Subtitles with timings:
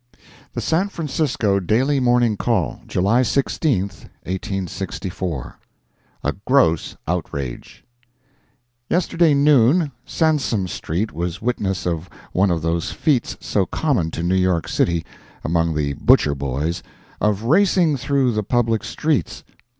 [0.55, 5.59] The San Francisco Daily Morning Call, July 16, 1864
[6.23, 7.83] A GROSS OUTRAGE
[8.89, 14.33] Yesterday noon, Sansome street was witness of one of those feats so common to New
[14.33, 15.05] York city,
[15.43, 16.81] among the butcher boys,
[17.19, 19.43] of racing through the public streets.